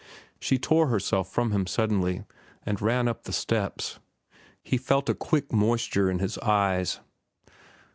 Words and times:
She 0.39 0.57
tore 0.57 0.87
herself 0.87 1.29
from 1.31 1.51
him 1.51 1.67
suddenly 1.67 2.23
and 2.65 2.81
ran 2.81 3.07
up 3.07 3.21
the 3.25 3.31
steps. 3.31 3.99
He 4.63 4.77
felt 4.77 5.07
a 5.09 5.13
quick 5.13 5.53
moisture 5.53 6.09
in 6.09 6.17
his 6.17 6.39
eyes. 6.39 7.01